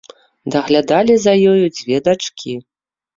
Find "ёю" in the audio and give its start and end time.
1.51-1.65